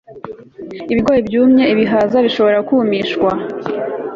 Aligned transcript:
ibigori 0.91 1.21
byumye 1.27 1.63
Ibihaza 1.73 2.17
bishobora 2.25 2.57
kumishwa 2.67 3.29